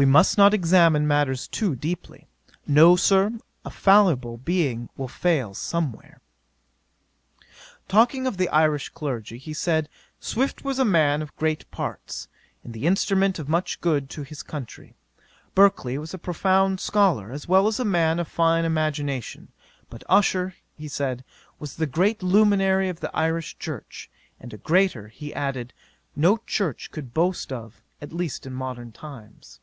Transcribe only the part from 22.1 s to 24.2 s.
luminary of the Irish church;